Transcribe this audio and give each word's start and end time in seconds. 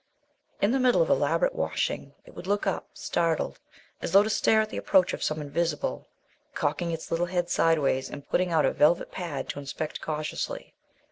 In 0.61 0.71
the 0.71 0.79
middle 0.79 1.03
of 1.03 1.11
elaborate 1.11 1.53
washing 1.53 2.15
it 2.25 2.33
would 2.33 2.47
look 2.47 2.65
up, 2.65 2.87
startled, 2.93 3.59
as 4.01 4.11
though 4.13 4.23
to 4.23 4.31
stare 4.31 4.61
at 4.61 4.71
the 4.71 4.77
approach 4.77 5.13
of 5.13 5.21
some 5.21 5.39
Invisible, 5.39 6.07
cocking 6.55 6.89
its 6.89 7.11
little 7.11 7.27
head 7.27 7.51
sideways 7.51 8.09
and 8.09 8.27
putting 8.27 8.51
out 8.51 8.65
a 8.65 8.71
velvet 8.71 9.11
pad 9.11 9.47
to 9.49 9.59
inspect 9.59 10.01
cautiously. 10.01 10.73